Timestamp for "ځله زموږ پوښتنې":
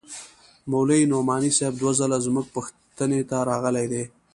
1.99-3.21